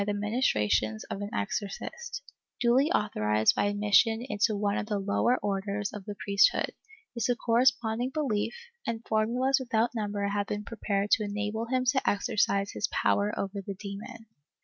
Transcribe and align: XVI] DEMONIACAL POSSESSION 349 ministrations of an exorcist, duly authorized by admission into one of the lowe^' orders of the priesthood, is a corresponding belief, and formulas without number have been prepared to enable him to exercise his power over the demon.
XVI] 0.01 0.05
DEMONIACAL 0.05 0.39
POSSESSION 0.41 0.49
349 0.49 0.61
ministrations 0.63 1.03
of 1.11 1.21
an 1.21 1.29
exorcist, 1.31 2.23
duly 2.59 2.91
authorized 2.91 3.53
by 3.55 3.65
admission 3.65 4.23
into 4.27 4.55
one 4.57 4.75
of 4.79 4.87
the 4.87 4.99
lowe^' 4.99 5.37
orders 5.43 5.93
of 5.93 6.05
the 6.05 6.15
priesthood, 6.15 6.71
is 7.15 7.29
a 7.29 7.35
corresponding 7.35 8.09
belief, 8.09 8.55
and 8.87 9.05
formulas 9.07 9.57
without 9.59 9.93
number 9.93 10.25
have 10.29 10.47
been 10.47 10.63
prepared 10.63 11.11
to 11.11 11.23
enable 11.23 11.67
him 11.67 11.85
to 11.85 12.09
exercise 12.09 12.71
his 12.71 12.87
power 12.87 13.31
over 13.37 13.61
the 13.63 13.75
demon. 13.75 14.25